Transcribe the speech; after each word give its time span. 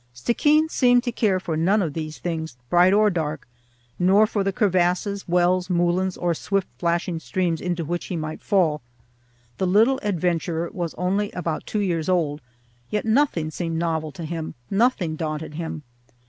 Stickeen 0.15 0.67
seemed 0.67 1.03
to 1.03 1.11
care 1.11 1.39
for 1.39 1.55
none 1.55 1.79
of 1.79 1.93
these 1.93 2.17
things, 2.17 2.57
bright 2.71 2.91
or 2.91 3.11
dark, 3.11 3.47
nor 3.99 4.25
for 4.25 4.43
the 4.43 4.51
crevasses, 4.51 5.27
wells, 5.27 5.69
moulins, 5.69 6.17
or 6.17 6.33
swift 6.33 6.67
flashing 6.79 7.19
streams 7.19 7.61
into 7.61 7.85
which 7.85 8.05
he 8.05 8.15
might 8.15 8.41
fall. 8.41 8.81
The 9.59 9.67
little 9.67 9.99
adventurer 10.01 10.71
was 10.73 10.95
only 10.95 11.29
about 11.33 11.67
two 11.67 11.81
years 11.81 12.09
old, 12.09 12.41
yet 12.89 13.05
nothing 13.05 13.51
seemed 13.51 13.77
novel 13.77 14.11
to 14.13 14.25
him, 14.25 14.55
nothing 14.71 15.17
daunted 15.17 15.53
him. 15.53 15.83